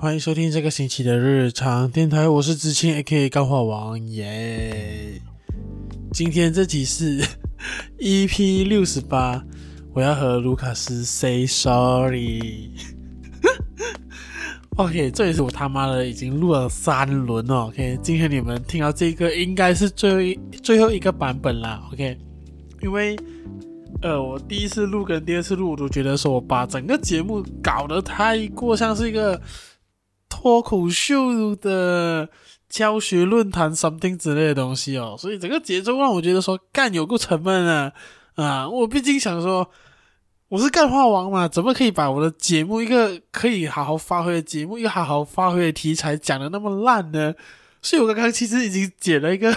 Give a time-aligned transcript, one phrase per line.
[0.00, 5.20] 欢迎收听这个星期的日常电台，我是知青 A.K.A 钢化王耶。
[6.10, 7.22] 今天这集是
[8.00, 9.44] EP 六十八，
[9.92, 12.70] 我要和卢卡斯 say sorry。
[14.78, 17.66] OK，这也是我他妈的已经录了三轮了。
[17.66, 21.86] OK，今天你们听到这个应该是最后最后一个版本啦。
[21.92, 22.16] OK，
[22.80, 23.14] 因为
[24.00, 29.38] 呃，我第一次录跟第二次录，我都觉得说我把整个节目搞得太过像是一个。
[30.40, 32.30] 脱口秀的
[32.66, 37.92] 教学论坛 something 之类的东西哦，所以整个节奏让我觉得说干有够沉闷啊
[38.36, 38.66] 啊！
[38.66, 39.70] 我毕竟想说
[40.48, 47.34] 我是干话王嘛，怎么可以把我的节目一个可以好好发挥的节目，一个好好发挥的题材讲的那么烂呢？
[47.82, 49.54] 所以我刚刚其实已经剪了一个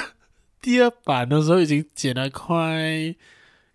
[0.61, 3.15] 第二版的时候，已经剪了快，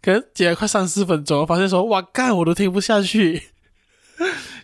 [0.02, 3.44] 可能剪了快三四分钟，发现说哇干我都听不下去。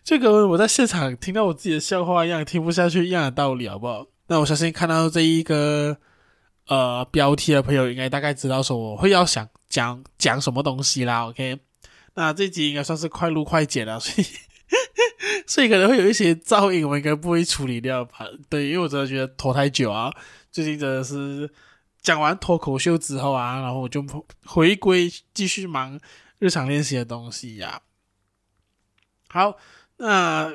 [0.04, 4.06] 就跟我在现场听到我自己的笑话一样，听不下去一样的道理，好不好？
[4.26, 5.96] 那我相信看到这一个
[6.66, 11.26] 呃标题的朋友，应该大概知道说我会要想讲讲什么东西啦。
[11.28, 11.58] OK，
[12.14, 14.26] 那这集应该算是快录快剪了，所以
[15.48, 18.26] 所以可能会有一些噪音，我应该不会处理掉吧？
[18.50, 20.12] 对，因为我真的觉得拖太久啊。
[20.52, 21.50] 最近真的是
[22.02, 24.04] 讲完脱口秀之后啊，然后我就
[24.44, 25.98] 回归继续忙
[26.38, 27.80] 日常练习的东西呀、
[29.30, 29.48] 啊。
[29.50, 29.56] 好。
[30.04, 30.52] 那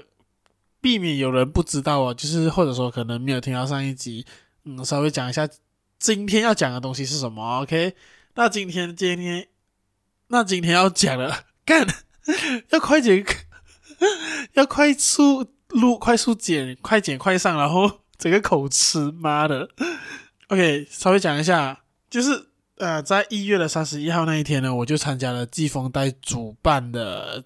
[0.79, 4.23] 避免有人不知道啊，就是或者说可能没有听到上一集，
[4.63, 5.49] 嗯，稍微讲一下
[5.97, 7.95] 今天要讲的东西是什么？OK？
[8.35, 9.47] 那今天今天
[10.27, 11.87] 那今天要讲的， 干
[12.69, 13.25] 要快剪，
[14.53, 19.67] 要快 速录，快速剪，快剪快上，然后整个口吃，妈的
[20.49, 27.43] ！OK，稍微讲一下，就是呃，在一月的三十一号那一天呢，我就参加了季风带主办的。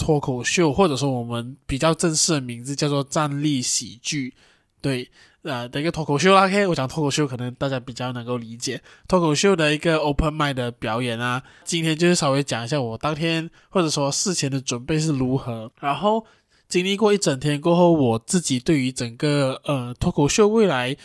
[0.00, 4.32] 脱口秀，或者说我们比较正式的名字叫做站立喜剧，
[4.80, 5.06] 对，
[5.42, 6.46] 呃，的一个脱口秀啦。
[6.46, 11.42] OK，我讲脱口秀，可能大家比较能够理解脱口秀的一个 open mic 的表演啊。
[11.64, 16.24] 今天就是稍微讲一下我当天或者说事前的准备是如何，然后
[16.66, 20.96] 经历过一整天过后，我自己对于整个呃脱口秀未来。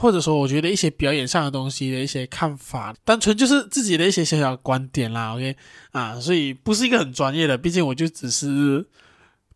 [0.00, 5.34] 或者说，我觉得一些表演上的东西的一些看法，单纯就是自己的一些小小观点啦。
[5.34, 5.54] OK
[5.92, 8.88] 啊，所以不是一个很专业的，毕竟我就只是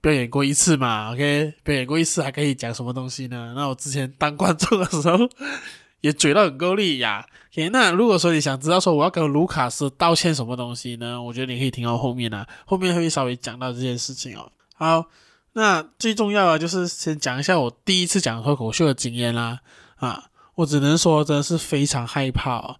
[0.02, 1.14] 表演过一次嘛。
[1.14, 3.54] OK，表演过一次还可以讲什么东西呢？
[3.56, 5.26] 那我之前当观众的时候
[6.02, 7.26] 也嘴到很够力呀。
[7.50, 11.22] OK，那如果说你想知道说我要跟卢卡斯道歉什么东西呢？
[11.22, 14.52] 我觉得你可以听到后面啊，后面会稍微讲到这件事情哦。
[14.74, 15.06] 好，
[15.54, 19.60] 那最重要的就是先讲一下我第一次讲脱口秀的经验啦。
[19.96, 20.24] 啊。
[20.56, 22.76] 我只能说，真的是非常害怕哦。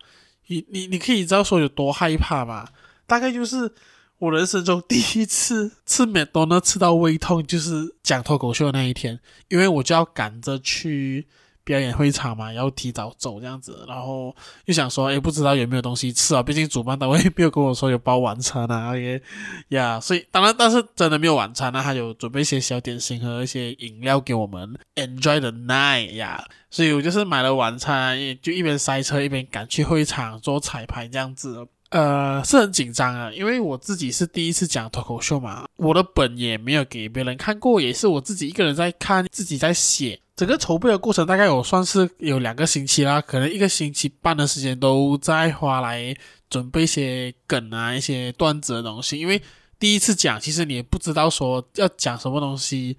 [0.47, 2.69] 你你你可以知道说有多害怕吗？
[3.07, 3.73] 大概就是
[4.19, 9.19] 我人生中第一次吃美多呢吃到胃痛，就是讲脱口秀的那一天，
[9.49, 11.27] 因为我就要赶着去。
[11.65, 14.35] 表演会场嘛，要提早走这样子，然后
[14.67, 16.43] 又想说，诶，不知道有没有东西吃啊？
[16.43, 19.21] 毕竟主办单位没有跟我说有包晚餐啊，也
[19.69, 40.19] 呀，所以当然，但是真的没有晚餐啊，他有准备一些小点心和一些饮料给我们，enjoy the night 呀，所以我就是买了晚餐，就一边塞车一边赶去会场做彩排这样子，呃，是很紧张啊，因为我自己是第一次讲脱口秀嘛，我的本也没有给别人看过，也是我自己一个人在看，自己在写。
[40.35, 46.13] 整个筹备的过程大概有算是有两个星期啦，可能一个星期半的时间都在花来
[46.51, 49.17] 准备一些梗啊、一些段子的东西。
[49.17, 49.41] 因为
[49.79, 52.97] 第一次讲，其实你也不知道说要讲什么东西，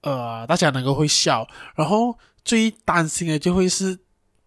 [0.00, 1.46] 呃，大家能够会笑。
[1.76, 3.96] 然后最担心的就会是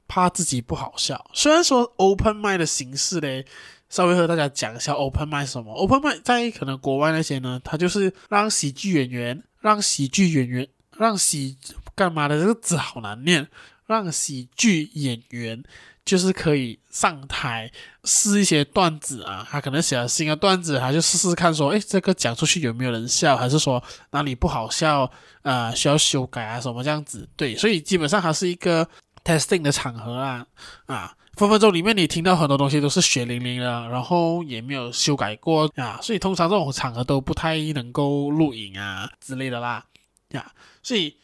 [0.06, 1.26] 怕自己不好笑。
[1.34, 3.46] 虽然说 open mic 的形式嘞，
[3.90, 5.74] 稍微和大家讲一下 open mic 什么。
[5.74, 11.58] open m i d 在可能国外那些呢，它就是让喜剧演员、让喜剧演员、让喜。
[11.98, 12.38] 干嘛的？
[12.38, 13.48] 这个字好难念。
[13.88, 15.64] 让喜剧演员
[16.04, 17.72] 就是可以上台
[18.04, 25.10] 试一些段子啊，他可能写了新的段子，他就试试看说，诶，这个讲出去有没有人笑，还是说哪里不好笑
[25.44, 27.26] 啊、需要修改啊什么这样子？
[27.38, 28.86] 对，所以基本上还是一个
[29.24, 30.46] testing 的场合啊
[30.88, 39.86] 啊，分分钟里面你听到很多东西都是血淋淋的，然后也没有修改过啊，所以通常这种场合都不太能够录影啊之类的啦
[40.30, 40.52] 呀，
[40.82, 41.16] 所以。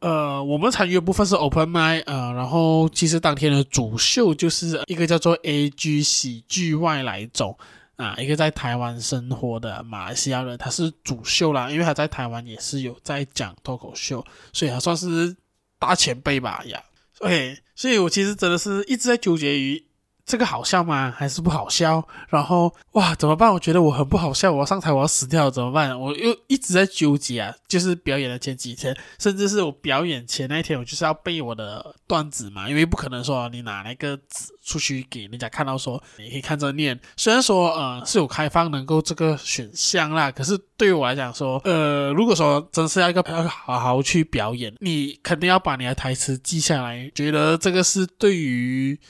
[0.00, 7.58] 呃，我们参与的部分是 open mic，呃，然后其实当天的主秀就是一个叫做 AG 喜剧外来种
[7.96, 15.34] 啊，一个在台湾生活的马来西亚人，他是主秀啦，因为他在台湾也是有在讲脱口秀，所以他算是
[15.80, 16.80] 大前辈吧呀。
[17.20, 19.84] OK，所以我其实真的是一直在纠结于
[20.28, 21.10] 这个好笑吗？
[21.16, 22.06] 还是不好笑？
[22.28, 23.50] 然后哇，怎么办？
[23.50, 25.98] 我觉得我很不好笑，我要上台我要死掉了，怎么办？
[25.98, 27.54] 我又一直在纠结啊。
[27.66, 37.00] 就是表演的前几天，甚至是我表演前那一天，我就是要背我的段子嘛，因为不可能说你拿那个纸出去给人家看到说你可以看着念。
[37.16, 47.10] 虽然说呃是有开放能够这个选项啦，可是对于我来讲说，呃，如果说真是要一个要好好去表演，你肯定要把你的台词记下来。
[47.14, 49.00] 觉得这个是对于。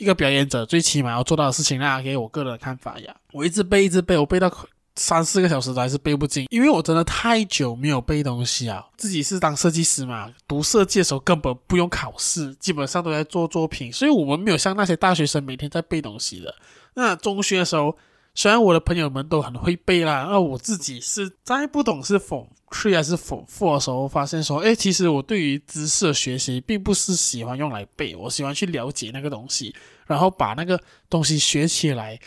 [0.00, 3.14] 一个表演者最起码要做到的事情啦，给我个人的看法呀。
[3.32, 4.50] 我一直背，一直背，我背到
[4.96, 8.82] 三四个小时都还是背不进，因为我真的太久没有背东西啊。
[8.96, 16.54] 自己是当设计师嘛，读设计的时候根本不用考试，基本上都在做作品，所以我们没有像那些大学生每天在背东西的。
[16.94, 17.94] 那中学的时候。
[18.34, 29.74] 虽然我的朋友们都很会背啦，那我自己是在不懂是否 Form 3还是否 Form 4的时候，发现说，诶，其实我对于知识的学习，并不是喜欢用来背，我喜欢去了解那个东西，
[30.06, 32.18] 然后把那个东西学起来，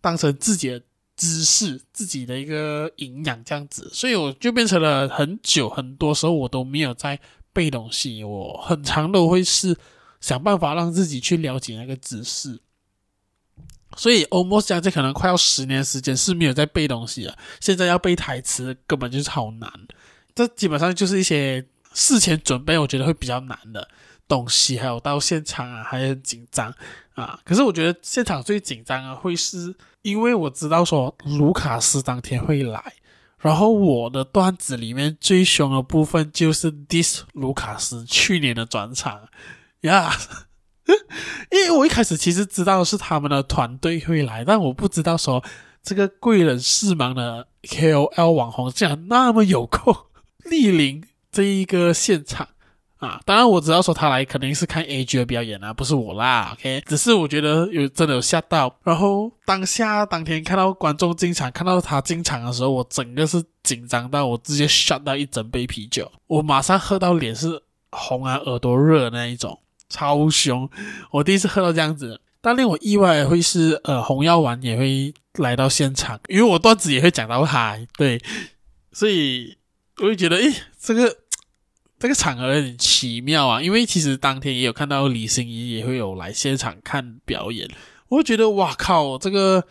[0.00, 0.82] 当成自己的
[1.16, 7.20] 知识，自己的一个营养这样子，所以我就变成了很久，很多时候我都没有在
[7.52, 9.76] 背东西，我很常都会是
[10.20, 12.58] 想办法让自己去了解那个知识。
[13.96, 17.34] 所以，almost 讲这可能快要十年时间是没有在背东西了。
[17.60, 19.70] 现在要背台词，根本就是好难。
[20.34, 21.64] 这基本上就是一些
[21.94, 23.88] 事前准备，我觉得会比较难的
[24.28, 24.78] 东西。
[24.78, 26.72] 还有到现场啊，还很紧张
[27.14, 27.40] 啊。
[27.42, 32.92] 可是我觉得现场最紧张啊，会是因为我知道说卢卡斯当天会来，
[33.38, 39.28] 然后我的段子里面最凶的部分就是 diss 卢卡斯去年的转场
[39.80, 40.14] 呀。
[41.50, 45.42] 因为我一开始其实知道是他们的团队会来，但我不知道说
[45.82, 49.94] 这个贵人事忙的 KOL 网红竟然那么有空
[50.44, 51.02] 莅临
[51.32, 52.48] 这一个现场
[52.98, 53.20] 啊！
[53.26, 56.56] 当然我知道说他来肯定是看 AG 的表演啊，不是我啦。
[56.56, 67.60] OK，只是我觉得有真的有吓到，然后当下当天看到观众进场，看到他进场的时候，我整个是紧张到我直接 shut 到一整杯啤酒，我马上喝到脸是
[67.90, 69.58] 红啊，耳朵热那一种。
[69.88, 70.68] 超凶！
[71.10, 78.20] 我第一次喝到这样子，但令我意外会是，呃，红药丸也会来到现场，因为我段子也会讲到他，对，
[78.92, 79.56] 所以
[79.98, 81.16] 我就觉得，诶，这个
[81.98, 83.62] 这个场合有点奇妙啊。
[83.62, 87.68] 因为其实当天也有看到李心怡也会有来现场看表演，
[88.08, 89.64] 我就觉得，哇靠，这个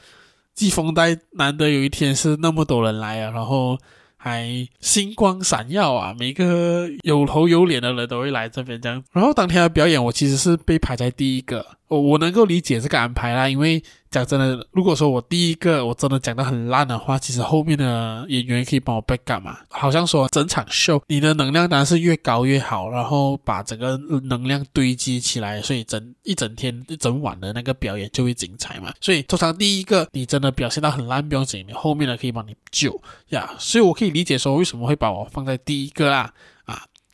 [0.53, 3.77] 季风带难得有一天是那么多人来啊，然后。
[4.25, 6.15] 还星光闪耀啊！
[6.17, 9.03] 每个有头有脸的人都会来这边这样。
[9.11, 11.63] 然后当天的表演，我其实是被排在第一个。
[11.87, 19.57] 我我能够理解这个安排啦，因为讲真的，如果说我第一个我真的讲得很烂的话，其实后面的演员可以帮我 back up 嘛。
[19.69, 28.91] 好像说整场秀你的能量当然是越高越好，然后把整个能量堆积起来，所以整一整天一整晚的那个表演就会精彩嘛。
[28.99, 32.99] 所以通常第一个你真的表现到很烂不用紧，你后面的可以帮你救
[33.29, 33.53] 呀。
[33.59, 36.33] 所以我可以理解说为什么会把我放在第一个啦。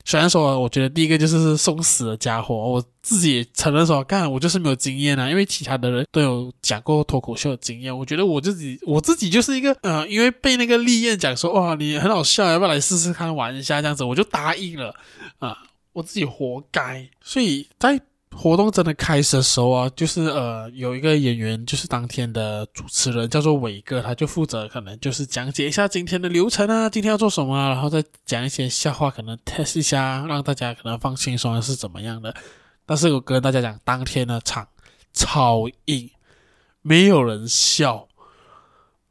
[0.06, 14.94] 虽然说，我觉得第一个就是送死的家伙，我自己承认说，干我就是没有经验啊，因为其他的人都有讲过脱口秀的经验，我觉得我自己我自己就是一个，呃，因为被那个丽燕讲说，哇，你很好笑，要不要来试试看玩一下这样子，我就答应了，
[15.39, 15.57] 啊，
[15.94, 18.01] 我自己活该，所以在。
[18.36, 32.34] 活动真的开始的时候啊，就是呃，有一个演员，就是当天的主持人，叫做伟哥，他就负责可能就是讲解一下今天的流程啊，今天要做什么啊，然后再讲一些笑话，可能 test 一下，让大家可能放轻松是怎么样的。
[32.86, 34.67] 但是我跟大家讲，当天的场
[35.13, 36.10] 超硬，
[36.82, 38.08] 没有人笑，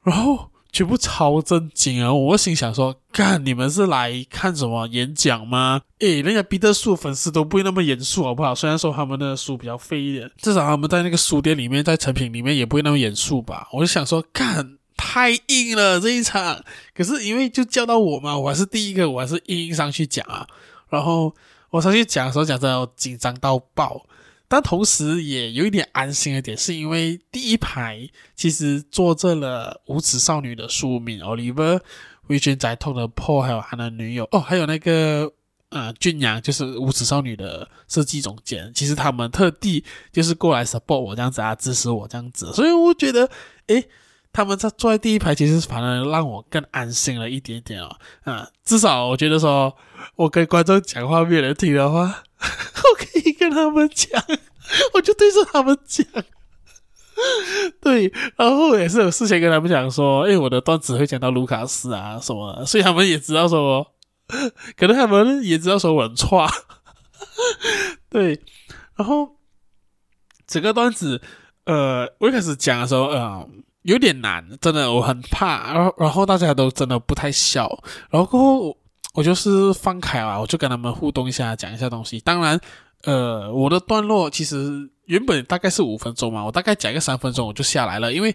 [0.03, 0.50] 然后。
[0.73, 2.13] 全部超正经啊！
[2.13, 5.81] 我心想说，干你们是来看什么演讲吗？
[5.99, 8.55] 诶，人家彼得树粉丝都不会那么严肃，好不好？
[8.55, 13.69] 虽然说他们的书比较废一点，至少他们在那个书店里面，在成品里面也不会那么严肃吧？
[13.73, 16.63] 我就想说，干太硬了这一场。
[16.95, 20.47] 可是因为就叫到我嘛，我还是第一个，我还是硬硬上去讲啊。
[20.89, 21.35] 然后
[21.71, 24.07] 我上去讲的时候，讲真的紧张到爆。
[24.51, 31.81] 但同时也有一点安心的点，是因为第一排其实坐着了无耻少女的书敏 Oliver、
[32.27, 35.33] 魏俊在痛的 Paul，还有他的女友哦，还有那个
[35.69, 38.73] 呃俊阳，就是无耻少女的设计总监。
[38.75, 43.31] 其实他们特地就是过来 support 我这样子啊，支持我这样子，所以我觉得，
[43.69, 43.89] 诶，
[44.33, 47.97] 他们在坐在第一排，其实反而让我更安心了一点点哦。
[48.25, 49.77] 啊，至少我觉得说，
[50.17, 52.25] 我跟观众讲话没有人听的话。
[53.41, 54.23] 跟他们讲，
[54.95, 56.07] 我就对着他们讲，
[57.83, 63.85] 对，然后也是有事先跟他们讲说，哎，我的段子会讲到卢卡斯啊什么，所以他们也知道说，
[64.77, 66.47] 可能他们也知道说我很差，
[68.09, 68.41] 对，
[68.97, 69.37] 然后
[70.47, 71.21] 整个段子。
[71.67, 73.47] 呃，我一开始讲的时候，呃，
[73.83, 75.73] 有点难，真的，我很怕。
[75.73, 77.69] 然后，然后大家都真的不太笑。
[78.09, 78.77] 然后过后，
[79.15, 82.19] 我就是放开了，我就跟他们互动一下，讲一下东西。
[82.21, 82.59] 当然，
[83.05, 88.35] 呃，我的段落其实原本大概是五分钟嘛，我大概讲一个三分钟我就下来了，因为，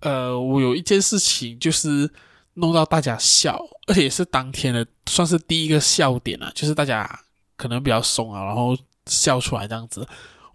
[0.00, 2.10] 呃，我有一件事情就是
[2.54, 7.20] 弄到大家笑，而且是当天的算是第一个笑点了，就是大家
[7.56, 10.06] 可能比较怂啊，然后笑出来这样子。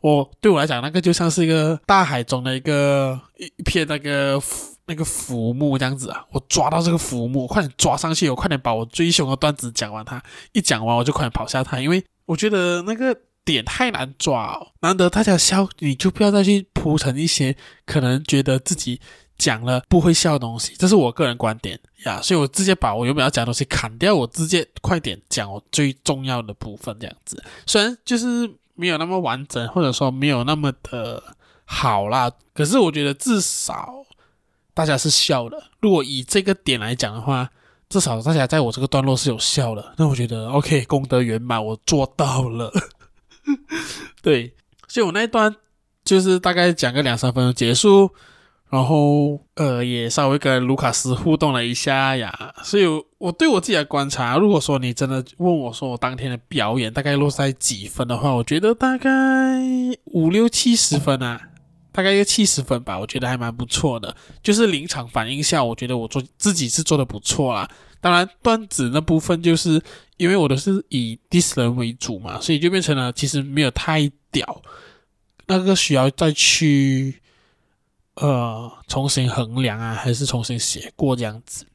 [0.01, 4.37] 我对我来讲，那个就像是一个大海中的一个一片那个
[4.85, 10.19] 那个浮木这样子啊，我抓到这个浮木，快点抓上去，我快点把我最凶的段子讲完它。
[10.19, 18.99] 它一讲完，我就快点跑下台，因为我觉得那个点太难抓哦，难得大家笑，你就不要再去铺成一些可能觉得自己
[19.37, 22.21] 讲了不会笑的东西，这是我个人观点呀。
[22.21, 27.43] 所以我直接把我原本要讲的东西砍掉，我直接快点讲我最重要的部分这样子。
[27.65, 28.49] 虽然就是。
[28.75, 31.21] 没有那么完整，或者说没有那么的
[31.63, 32.31] 好啦。
[32.55, 34.03] 可是我觉得至少
[34.73, 35.65] 大家是笑的。
[35.79, 37.47] 如果以这个点来讲的话，
[37.87, 39.93] 至少大家在我这个段落是有笑的。
[39.95, 42.73] 那我觉得 OK，功德圆满，我做到了。
[44.21, 44.53] 对，
[44.87, 45.55] 所以我那一段
[46.03, 48.11] 就是大概讲个两三分钟结束。
[48.69, 52.85] 然后，呃，也稍微跟卢卡斯互动了一下呀，所以
[53.19, 59.11] 我对我自己的观察，如果说你真的问我说我当天的表演大概落在几分的话，我觉得大概
[60.05, 61.39] 五六七十分啊，
[61.91, 64.15] 大概一个七十分吧，我觉得还蛮不错的。
[64.41, 67.69] 就是临场反应下，我觉得我做自己是做的不错啦。
[68.03, 69.81] 当然，段子那部分就是
[70.17, 74.61] 因为我都是以 diss 人为主嘛，所以就变成了其实没有太屌，
[75.47, 77.19] 那个需要再去。
[78.15, 81.65] 呃，重新衡量啊，还是重新写过这样子？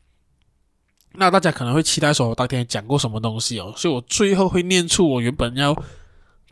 [1.14, 5.76] 那大家可能会期待说，我当天讲过什么东西哦，所以我最后会念出我原本要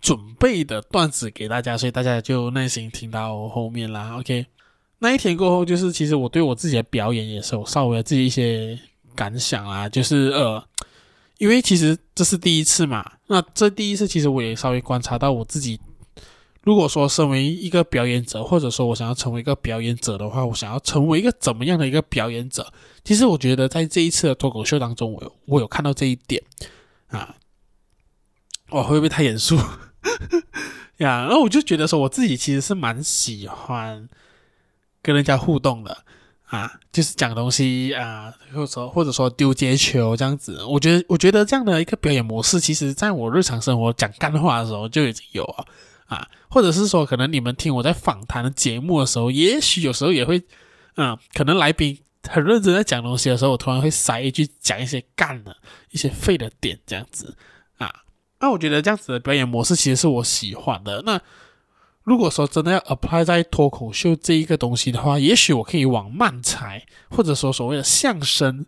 [0.00, 4.18] 准备的段子给大家，所以大家就耐心听到后面啦。
[4.18, 4.44] OK，
[4.98, 8.76] 那一天过后，就是其实我对我自己的表演也是有稍微自己一些
[9.16, 10.62] 感想啊，就是呃，
[11.38, 15.80] 因为其实这是第一次嘛，那这第一次其实我也稍微观察到我自己。
[16.62, 22.72] 如果说身为一个表演者，或者说我想要成为一个表演者的话，我想要成为一个怎么样的一个表演者？
[23.04, 26.42] 其实我觉得在这一次的脱口秀当中，我有我有看到这一点
[27.08, 27.36] 啊。
[28.70, 29.54] 我，会不会太严肃
[30.98, 31.24] 呀？
[31.24, 34.08] 然后我就觉得说，我自己其实是蛮喜欢
[35.00, 36.04] 跟人家互动的
[36.46, 40.64] 啊，就是讲东西啊，或者说或者说丢接球这样子。
[40.64, 45.64] 我觉得我觉得这样的一个表演模式，其实在我日常生活讲干话的时候就已经有啊。
[46.06, 50.40] 啊，或者是说，可能你们听我在访谈的节目的时候，也许有时候也会，
[50.94, 55.56] 嗯，可能来宾很认真在讲东西的时候，我突然会塞一句讲一些干的、
[55.90, 57.36] 一些废的点这样子，
[57.78, 57.92] 啊，
[58.38, 61.02] 那我觉得这样子的表演模式其实是我喜欢的。
[61.04, 61.20] 那
[62.06, 68.64] 如果说真的要 apply 在脱口秀这一个东西的话，也许我可以往慢才，或者说所谓的相声，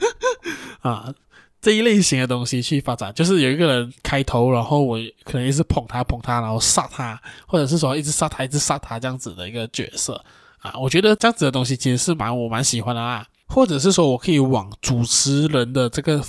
[0.82, 1.14] 啊。
[1.58, 10.22] 这一类型的东西去发展，就是有一个人开头，然后我可能一直捧他捧他，然后杀他，或者是说一直杀他一直杀他这样子的一个角色
[10.58, 13.26] 啊，我觉得这样子的东西其实是蛮我蛮喜欢的啦。
[13.48, 16.22] 或者是说我可以往主持人的这个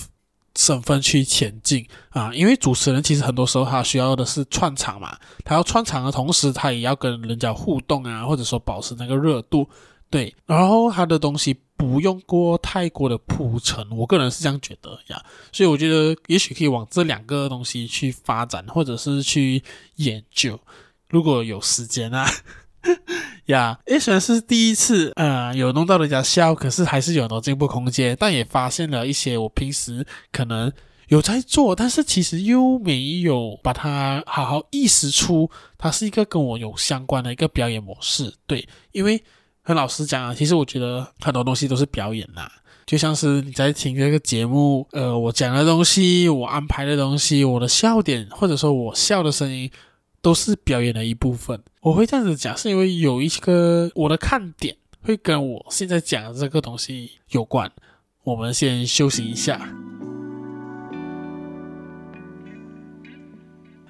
[0.57, 9.69] 身份去前进啊，因为主持人其实很多时候他需要的是串场嘛，他要串场的同时，他也要跟人家互动啊，或者说保持那个热度，
[10.09, 11.55] 对，然后他的东西。
[11.77, 19.61] 不用过太过的铺陈，我个人是这样觉得呀，所以我觉得也许可以往这两个东西去发展，或者是去
[19.97, 20.59] 研究，
[21.07, 22.27] 如果有时间啊，
[23.47, 30.71] 呀，诶，虽然是第一次，呃，有弄到人家笑，可是还是有很多进步空间，但也发现了一些我平时可能
[31.07, 39.23] 有在做，但是其实又没有把它好好意识出，它是一个跟我有相关的一个表演模式，对，因为。
[39.67, 42.47] 很老实讲啊，其实我觉得很多东西都是表演呐，
[42.85, 49.69] 就像是你在听这个节目，呃，我讲的东西，我安排的东西，我的笑点，或者说我笑的声音，
[50.21, 51.61] 都是表演的一部分。
[51.87, 57.71] 我会这样子讲，是因为有一个我的看点会跟我现在讲的这个东西有关。
[58.25, 59.55] 我们先休息一下。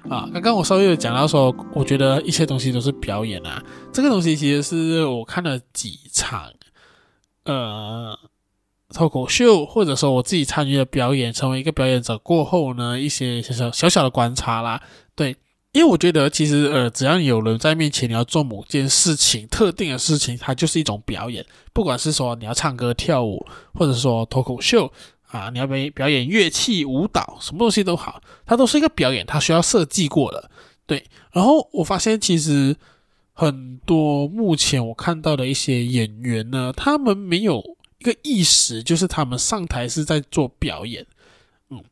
[0.08, 3.60] 啊，刚刚我稍微有讲到说，我觉得一些东西都是表演啊。
[3.92, 6.52] 这个东西其实是我看了几场，
[7.46, 8.16] 呃，
[8.94, 14.80] 脱口秀，或者说我自己参与的表演，成为一个表演者过后呢，一些小小小小的观察啦。
[15.16, 15.36] 对，
[15.72, 21.44] 因为我觉得其实呃，只要有人在面前，你要做某件事情，特定的事情，它就是一种表演。
[21.72, 24.92] 不管是说你要唱歌跳舞，或者说脱口秀。
[25.28, 30.50] 啊，你要表表演乐器、舞蹈，什么东西都好，它都是一个表演，它需要设计过的。
[30.86, 32.74] 对，然后我发现其实
[33.34, 37.62] 很多目前我看到的一些演员呢，他们没有
[37.98, 41.04] 一个意识，就是他们上台是在做表演。
[41.68, 41.84] 嗯，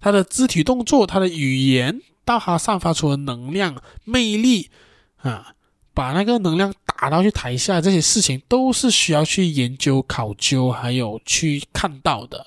[0.00, 4.70] 他的肢体动作、他的语言，到他散发出的能量、魅力
[5.16, 5.54] 啊，
[5.92, 12.46] 把那个能量打到去台下，这些事情都是需要去研究、考究，还有去看到的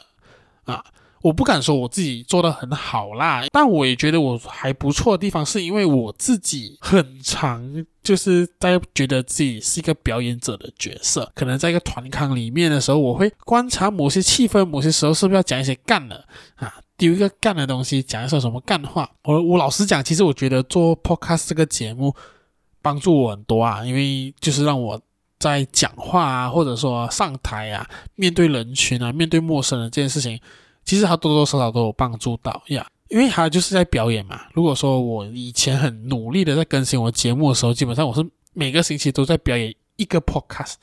[0.63, 0.85] 啊。
[1.21, 19.09] 我不敢说我自己做得很好啦，但我也觉得我还不错的地方，是因为我自己很长就是在觉得自己是一个表演者的角色，可能在一个团康里面的时候，我会观察某些气氛，某些时候是不是要讲一些干的啊，丢一个干的东西，讲一些什么干话。
[19.23, 22.15] 我我老实讲，其实我觉得做 podcast 这个节目
[22.81, 24.97] 帮助我很多啊，因为就是让我
[25.37, 30.39] 在讲话啊，或者说上台啊，面对人群啊，面对陌生人这件事情。
[30.85, 34.39] 其实他多多少少都有帮助到呀，因为他就是在表演嘛。
[34.53, 40.75] 如果说我以前很努力的在更新我节目的时候，基本上我是每个星期都在表演一个 podcast，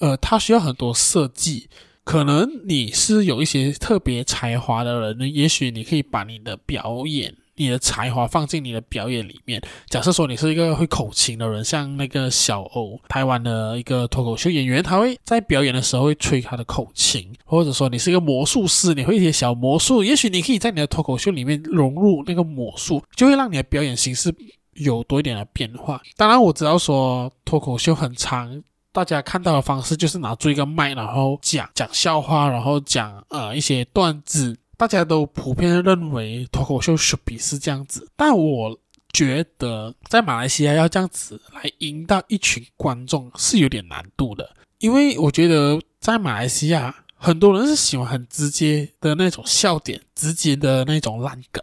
[0.00, 1.70] 呃，他需要很多设计。
[2.06, 7.34] 可能你是有一些特别才华的人，也许你可以把你的表演。
[7.58, 9.58] 你的才华放进你的表演里面。
[9.88, 24.30] 假设说你是一个会口琴的人，像那个小欧，台湾的一个脱口秀演员，他会在表演的时候会吹他的口琴，或者说你是一个魔术师，你会一些小魔术，也许你可以在你的脱口秀里面融入那个魔术，就会让你的表演形式
[24.74, 26.02] 有多一点的变化。
[26.14, 28.62] 当然，我知道说脱口秀很长，
[28.96, 34.56] 大家看到的方式就是拿住一个麦，然后讲讲笑话，然后讲呃一些段子。
[34.78, 38.78] 大家都普遍认为脱口秀是这样子，但我
[39.10, 51.62] 觉得在马来西亚要这样子来赢到一群观众是有点难度的，因为我觉得在马来西亚很多人是喜欢很直接的那种笑点，直接的那种烂梗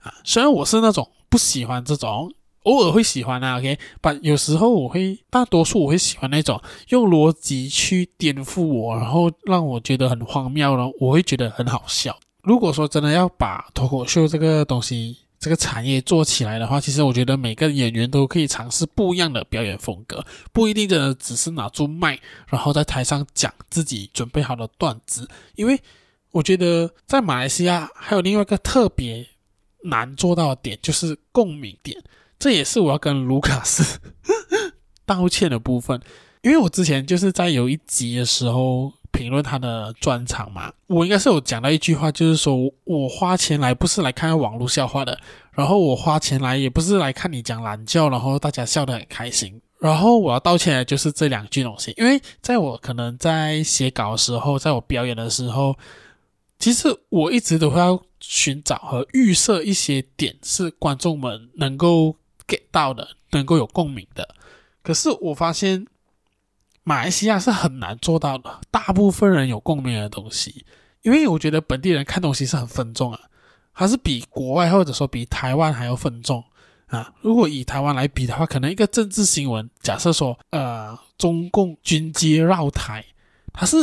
[0.00, 0.12] 啊。
[0.24, 2.32] 虽然我是那种不喜欢这种，
[2.68, 6.60] 偶尔会喜欢啊，OK，但有时候我会，大多数我会喜欢那种
[6.90, 12.18] 用逻辑去颠覆我，然后让我觉得很荒谬，然后我会觉得很好笑。
[12.42, 25.28] 如果说真的要把脱口秀这个东西、这个产业做起来的话，其实我觉得每个演员都可以尝试不一样的表演风格，不一定真的只是拿住麦，然后在台上讲自己准备好的段子。
[25.56, 25.78] 因为
[26.32, 29.26] 我觉得在马来西亚还有另外一个特别
[29.84, 31.96] 难做到的点，就是共鸣点。
[32.38, 33.98] 这也是我要跟卢卡斯
[35.04, 36.00] 道歉的部分，
[36.42, 38.92] 因为我之前就是在有一集的时候。
[39.10, 45.18] 评论他的专场嘛，我应该是有讲到一句话，就是说我花钱来不是来看网络笑话的，
[45.50, 49.60] 然后我花钱来也不是来看你讲懒觉，然后大家笑得很开心。
[49.80, 55.74] 然后我要道歉的就是这两句东西，因为在我可能在写稿的时候，在我表演的时候，
[56.58, 62.14] 其实我一直都会要寻找和预设一些点是观众们能够
[62.48, 64.34] get 到的，能够有共鸣的。
[64.82, 65.86] 可是我发现。
[66.84, 70.64] 马来西亚是很难做到的，大部分人有共鸣的东西，
[71.02, 73.20] 因为我觉得本地人看东西是很分众啊，
[73.72, 76.42] 还是比国外或者说比台湾还要分众
[76.86, 77.12] 啊。
[77.20, 83.04] 如果以台湾来比的话，可能一个政治新闻，假设说呃中共军机绕台，
[83.52, 83.76] 它是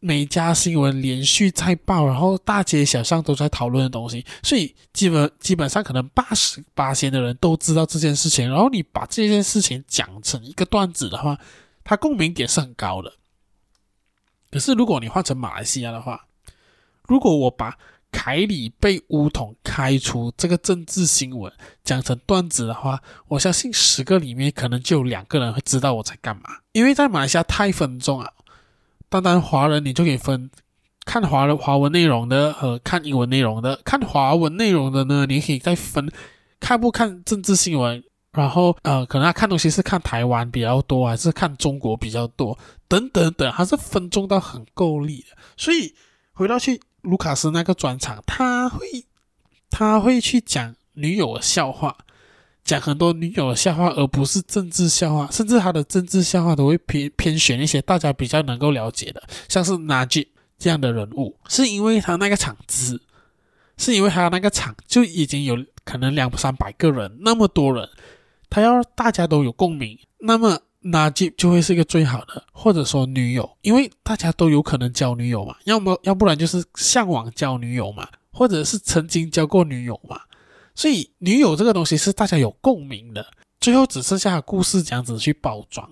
[0.00, 11.38] 每家新闻连续在报，然后大街小巷都在讨论的东西，所以基本基本上可能八十八仙的人都知道这件事情，然后你把这件事情讲成一个段子的话。
[11.90, 13.10] 它共鸣点是很高的，
[14.50, 16.26] 可是如果你换成马来西亚的话，
[17.04, 17.78] 如果我把
[18.12, 21.50] 凯里被巫统开除这个政治新闻
[21.82, 26.58] 讲成段子的话，我相信十个里面可能就有两个人会知道我在干嘛。
[26.72, 28.30] 因为在马来西亚太分众啊，
[29.08, 30.50] 单单华人你就可以分
[31.04, 36.10] 看华人华文内容的和看英文内容的，看华文内容的呢，你可以再分
[36.60, 38.02] 看不看政治新闻。
[38.30, 45.36] 然后，呃，可能他看东西是看台湾比较多，还是看中国比较多，等等等，还是分众到很够力的。
[45.56, 45.94] 所以
[46.34, 48.86] 回到去卢卡斯那个专场，他会
[49.70, 51.96] 他会去讲女友的笑话，
[52.68, 60.28] 讲很多女友的笑话，而不是政治笑话，甚至他的政治笑话都会偏偏选一些大家比较能够了解的，像是 n a j i
[60.58, 63.00] 这样的人物，是因为他那个场子，
[63.78, 67.88] 是因为他那个场就已经有可能两三百个人，那么多人。
[68.50, 80.18] 他要大家都有共鸣，那么那就就会是一个最好的，或者说女友，因为大家都有可能交女友嘛，要么要不然就是向往交女友嘛，或者是曾经交过女友嘛，
[80.78, 83.26] 所以女友这个东西是大家有共鸣的，
[83.58, 85.90] 最后只剩下故事这样子去包装。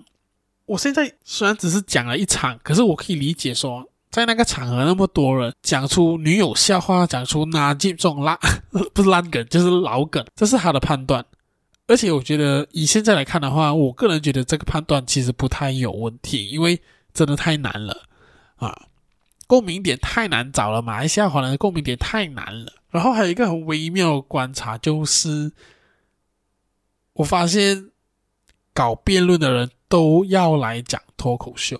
[0.64, 8.38] 我现在虽然只是讲了一场，可是我可以理解说，在那个场合那么多人讲出女友笑话，讲出那这种烂
[8.94, 11.24] 不是烂梗就是老梗，这是他的判断。
[11.88, 16.80] 而且我觉得以现在来看的话，我个人觉得这个判断其实不太有问题，因为
[17.12, 18.04] 真的太难了
[18.54, 18.86] 啊，
[19.48, 20.80] 共鸣点太难找了。
[20.80, 22.72] 马来西亚华人的共鸣点太难了。
[22.96, 25.52] 然后还有一个很微妙的观察，就是
[27.12, 27.90] 我发现
[28.72, 31.78] 搞辩论的人都要来讲脱口秀，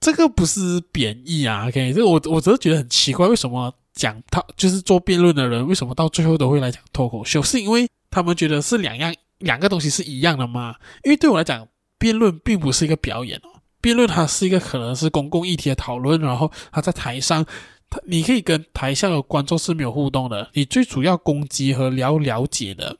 [0.00, 1.92] 这个不是贬义啊，OK？
[1.92, 7.42] 这个我我只是觉得很奇怪，为什么讲他就是做辩论的人，为什么到最后都会来讲脱口秀？
[7.42, 10.76] 是因为他们觉得是两样两个东西是一样的吗？
[11.04, 17.44] 因为对我来讲，辩论并不是一个表演哦，辩论它是一个可能是公共议题的讨论，然后他在台上。
[18.06, 22.98] 你可以跟台下的观众是没有互动的，你最主要攻击和了了解的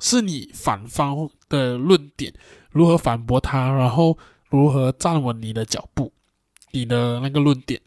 [0.00, 2.32] 是你反方的论点，
[2.70, 6.12] 如何反驳他，然后如何站稳你的脚步，
[6.72, 7.80] 你的那个论点。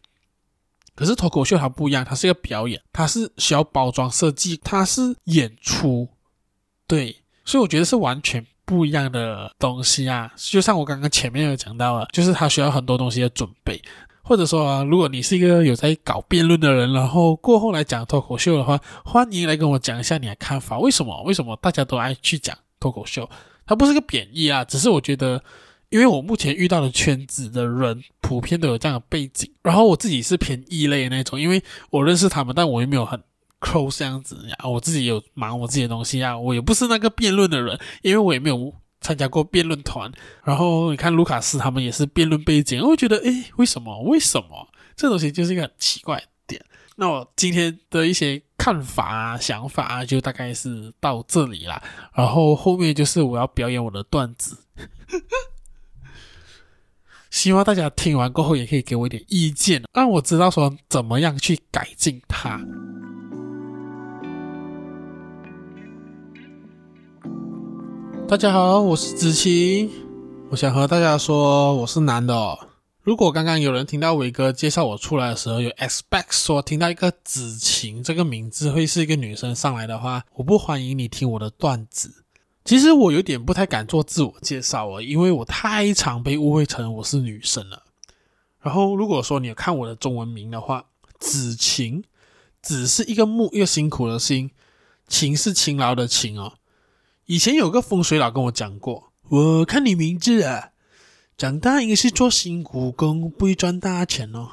[0.94, 6.08] 可是脱口秀它不一样，它是一个表演，它是需要包装设计，它是演出，
[6.86, 10.32] 对，所以我觉得是完全不一样的东西啊。
[10.36, 13.82] 就像我刚刚前面有讲到了，就是它需要很多东西的准备。
[14.28, 20.80] 或者说啊，如果你是一个有在搞辩论的人，然后过后来讲脱口秀的话，欢迎来跟我讲一下你的看法。
[20.80, 21.22] 为什么？
[21.22, 23.30] 为什么大家都爱去讲脱口秀？
[23.64, 25.40] 它不是个贬义啊，只是我觉得，
[25.90, 33.22] 因为我目前遇到的圈子的人普遍都有这样的背景，然后我自己是偏异类的那种，因为我认识他们，但我又没有很
[33.60, 34.68] close 这样子呀。
[34.68, 38.74] 我自己有忙我自己的东西啊，我也不是那个辩论的人，因为我也没有。
[39.06, 40.10] 参加过辩论团，
[40.42, 44.02] 然后你看卢卡斯他们也是辩论背景，我会觉得诶，为什么？
[44.02, 44.68] 为什么？
[44.96, 46.60] 这东西就是一个很奇怪的点。
[46.96, 51.80] 那我今天的一些看法啊、想法啊，就大概是到这里啦。
[52.14, 54.58] 然后后面就是我要表演我的段子，
[57.30, 62.60] 希望大家听完过后也可以给我一点意见，让我知道说怎么样去改进它。
[68.28, 69.88] 大家好，我是子晴。
[70.50, 72.58] 我想和大家说，我是男的哦。
[73.04, 82.24] 如果刚刚有人听到伟哥介绍我出来的时候，有 expect 说听到一个子晴这个名字会是一个女生上来的话，我不欢迎你听我的段子。
[82.64, 87.84] 其实我有点不太敢做自我介绍哦，因为我太常被误会成我是女生了。
[88.60, 90.86] 然后如果说你有看我的中文名的话，
[91.20, 92.02] 子晴，
[92.60, 94.50] 子是一个木，一个辛苦的辛，
[95.06, 96.54] 勤是勤劳的勤哦。
[97.26, 100.70] 以前有个风水佬跟我讲过，我看你名字啊，
[101.36, 104.48] 长大应该是做辛苦工，不会赚大钱哦。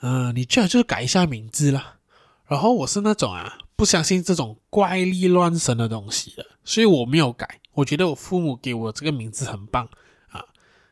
[0.00, 1.96] 嗯、你最好就是改一下名字啦。
[2.46, 7.60] 然后我是那种啊，不相信这种怪力乱神的东西的，所以我没有改。
[7.72, 9.86] 我觉得我父母给我这个名字很棒
[10.30, 10.42] 啊，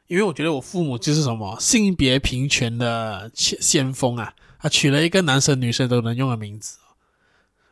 [0.08, 6.76] 因为我觉得我父母就是什么性别平权的先锋啊，他取了一个男生女生都能用的名字。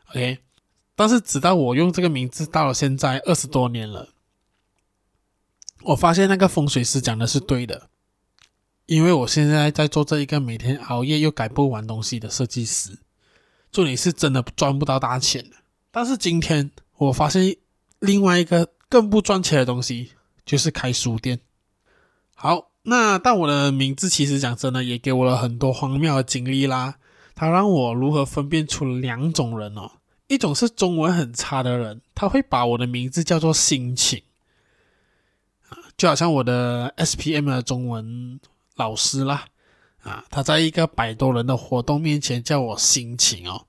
[0.09, 0.39] OK。
[0.95, 4.09] 但是直到我用这个名字到了现在二十多年了，
[5.83, 7.89] 我发现那个风水师讲的是对的，
[8.85, 12.99] 因为我现在在做这一个每天熬夜又改不完东西的设计师，
[13.71, 15.55] 这里是真的赚不到大钱的。
[15.89, 17.55] 但是今天我发现
[17.99, 20.11] 另外一个更不赚钱的东西，
[20.45, 21.39] 就是开书店。
[22.35, 26.95] 好，那但我的名字其实讲真的也给我了很多荒谬的经历啦，
[27.33, 29.91] 它让我如何分辨出两种人哦。
[30.31, 34.23] 一种是中文很差的人，他会把我的名字叫做心情，
[35.97, 38.39] 就好像我的 SPM 的中文
[38.75, 39.47] 老师啦，
[40.03, 43.65] 啊，他在一个百多人的活动面前叫我心情哦，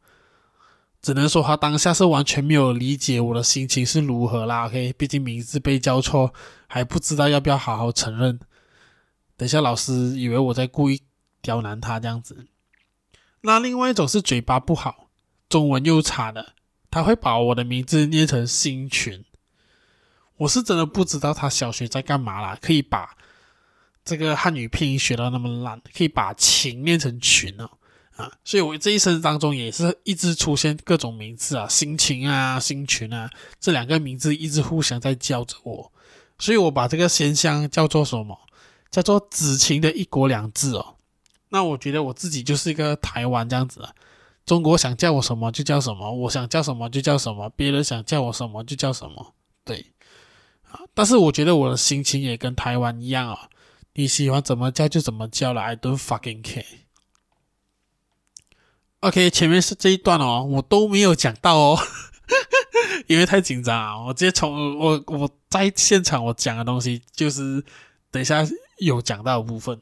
[1.02, 4.66] 只能说他当下是完全没有理解我的心情是如何啦。
[4.66, 6.32] OK，毕竟名字被叫错，
[6.68, 8.38] 还不知道要不要好好承认。
[9.36, 11.02] 等下老师以为我在故意
[11.40, 12.46] 刁难他这样子。
[13.40, 15.01] 那另外一种是嘴巴不好。
[15.52, 16.54] 中文又差的，
[16.90, 19.22] 他会把我的名字念成星群，
[20.38, 23.14] 我是真的不知道他小学在干嘛啦，可以把
[24.02, 27.68] 这个汉语拼音学到那么烂，可以把情念成群哦，
[28.16, 33.28] 啊，所以我这一生当中也是一直出现各种名字啊，心情啊，星群啊，
[33.60, 35.92] 这两个名字一直互相在叫着我，
[36.38, 38.38] 所以我把这个现象叫做什么？
[38.90, 40.96] 叫做子晴的一国两制哦。
[41.50, 43.92] 那我觉得我自己就是一个台湾这样子啊。
[44.44, 49.92] 中国想叫我什么就叫什么，我想叫什么就叫什么，别人想叫我什么就叫什么，对，
[50.68, 53.48] 啊，但是我觉得我的心情也跟台湾一样啊，
[53.94, 56.64] 你喜欢怎么叫就怎么叫了，I don't fucking care。
[59.00, 61.78] OK，前面是这一段哦，我都没有讲到哦，
[63.06, 67.64] 因为太紧张啊，我直接从我我在现场我讲的东西就是
[68.10, 68.46] 等一下
[68.78, 69.80] 有讲到的部分。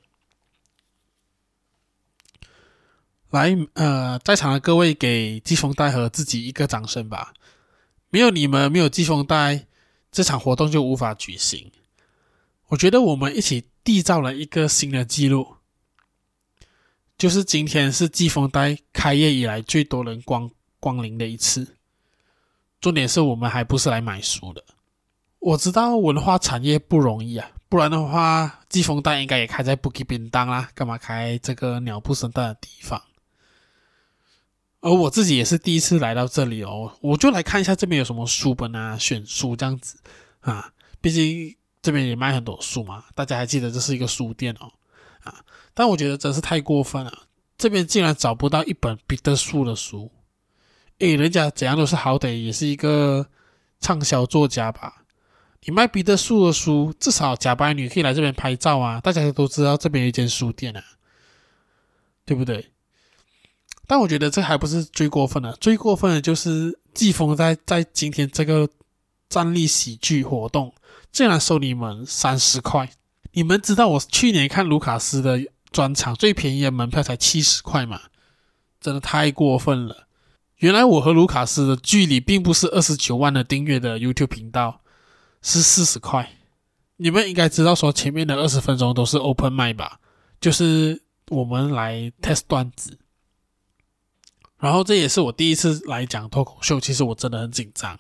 [3.31, 7.33] 来，呃，在场的各位给季风带和自己一个掌声吧。
[8.11, 9.67] 没有你们，没有季风带，
[10.11, 11.71] 这场活动就无法举行。
[12.69, 15.57] 我觉得我们一起缔造了一个新的记录，
[17.17, 21.77] 就是今天是季风带开业以来最多人光光临的一次。
[22.81, 24.65] 重点是我们还不是来买书的。
[25.39, 33.01] 我知道文化产业不容易啊，不然的话，季风带应该也开在布吉便当啦，干嘛开这个鸟不生蛋的地方？
[34.81, 39.99] 而我自己也是第一次来到这里哦，我就来看一下这边有什么书本啊，选书这样子
[40.41, 40.73] 啊。
[41.01, 44.73] 毕竟这边也卖很多书嘛，大家还记得这是一个书店哦
[45.23, 45.45] 啊。
[45.75, 47.13] 但我觉得真是太过分了，
[47.59, 50.11] 这边竟然找不到一本彼得树的书。
[50.99, 53.27] 诶，人家怎样都是好歹也是一个
[53.81, 55.05] 畅销作家吧？
[55.65, 60.83] 你卖彼得树的书，至少假白女可以来这边拍照啊，大家都知道这边有一间书店啊，
[62.25, 62.73] 对不对？
[63.91, 68.69] 但我觉得这还不是最过分的，最过分的就是季风在在今天这个
[69.29, 70.73] 站立喜剧活动，
[71.11, 72.89] 竟然收你们三十块。
[73.33, 75.41] 你们知道我去年看卢卡斯的
[75.73, 78.03] 专场，最便宜的门票才七十块吗？
[78.81, 80.07] 真的太过分了。
[80.59, 84.83] 原来我和卢卡斯的距离并不是二十九万的订阅的 YouTube 频道，
[85.43, 86.31] 是四十块。
[86.99, 89.99] 你们应该知道说前面的二十分钟都是 Open Mic 吧？
[90.41, 92.97] 就是我们来 test 段子。
[94.61, 97.99] 然后这也是我第一次来讲脱口秀，其实我真的很紧张，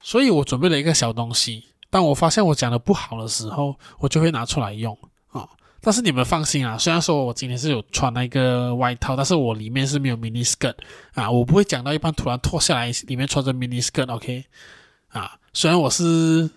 [0.00, 1.64] 所以我准备了一个小东西。
[1.90, 4.96] 当我发现我讲的不好的时候，我就会拿出来用
[5.30, 5.48] 啊、
[5.80, 10.74] 但是你们放心啊，虽然说我今天是有穿那个外套，但是我里面是没有 mini skirt
[11.14, 14.44] 啊，我不会讲到一半突然脱下来，里面穿着 mini skirt，OK？
[15.08, 16.48] 啊，虽然我是，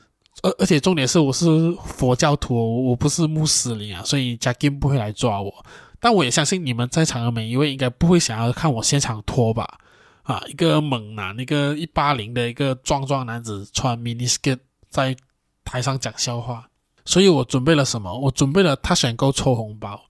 [0.43, 1.45] 而而且重点是我是
[1.85, 5.65] 佛教徒，我不是穆斯林啊，所以加金不会来抓我。
[5.99, 9.79] 但我也相信你们在场的每一位应该不会想要看我现场脱吧？
[10.23, 14.57] 啊，一个猛男，一个一八零的一个壮壮男子穿 mini skirt
[14.89, 15.15] 在
[15.63, 16.67] 台上讲笑话，
[17.05, 18.11] 所以我准备了什么？
[18.19, 20.05] 我准备了他选购抽红包，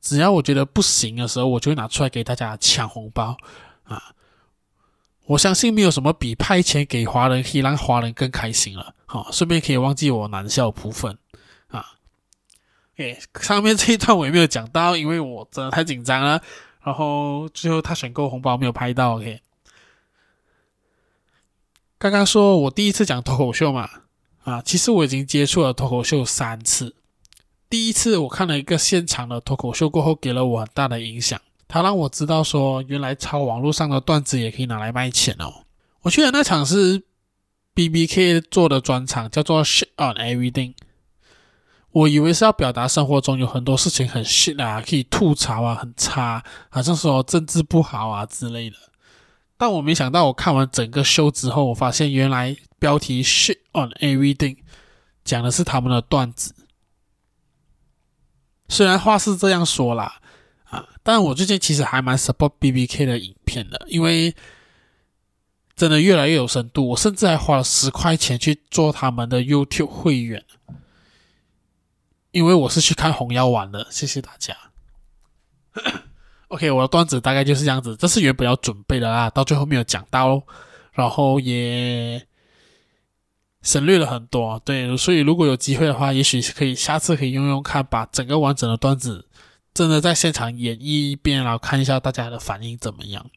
[0.00, 3.36] 只要我觉得不行的时候，我就会拿出来给大家抢红包
[3.84, 4.14] 啊！
[5.26, 8.94] 我相信没有什么比派钱给华人可以让华人更开心了。
[9.06, 11.16] 好，顺便可以忘记我男校部分。
[13.40, 16.40] 上面这一段我也没有讲到，因为我真的太紧张了。
[16.82, 19.16] 然后最后他选购红包没有拍到。
[19.16, 19.40] OK，
[21.98, 23.88] 刚刚说我第一次讲脱口秀嘛，
[24.44, 26.94] 啊，其实我已经接触了脱口秀三次。
[27.68, 31.40] 第一次我看了一个现场的脱口秀过后，给了我很大的影响。
[31.68, 35.64] 他让我知道说，原来抄网络上的段子也可以拿来卖钱哦。
[36.02, 37.02] 我记得那场是
[37.74, 40.74] BBK 做的专场，叫做 Shit on Everything。
[41.92, 48.76] 我以为是要表达生活中有很多事情很 shit 啊，可以吐槽啊，很差，好像说政治不好啊之类的。
[49.56, 54.58] 但我没想到，我看完整个秀之后，我发现原来标题 shit on everything
[55.24, 56.54] 讲的是他们的段子。
[58.68, 60.20] 虽然话是这样说啦，
[60.70, 64.32] 啊，但我最近其实还蛮 support BBK 的影片的，因为
[65.74, 66.90] 真的越来越有深度。
[66.90, 70.44] 我甚至还花了十块钱去做他们的 YouTube 会员。
[72.32, 74.56] 因为我是去看红药丸的，谢谢大家。
[76.48, 80.42] OK，我的段子大概就是这样子，这是原本要准备的啦，到最后没有讲到，
[80.92, 82.26] 然后也
[83.62, 84.60] 省略了很多。
[84.64, 89.28] 对，所以如果有机会的话，也许可以下次可以用用看，把整个完整的段子
[89.72, 93.30] 真的在现场演绎一遍，然后看一下大家的反应怎么样。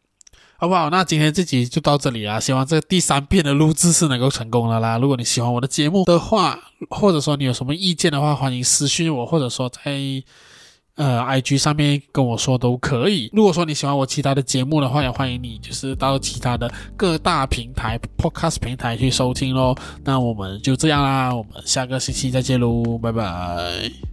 [0.63, 0.89] 好不好？
[0.89, 2.39] 那今天这集就到这里啦。
[2.39, 4.97] 希望这第三遍的录制是能够成功的啦。
[4.97, 6.57] 如果你喜欢我的节目的话，
[6.89, 9.81] 或者说你有什么意见的话，欢迎私信我，或者说在
[10.95, 13.29] 呃 IG 上面跟我说都可以。
[13.33, 19.75] 如果说你喜欢我其他的节目的话，也欢迎你就是到其他的各大平台 Podcast 平台去收听喽。
[20.05, 24.12] 那我们就这样啦，我们下个星期再见喽，拜拜。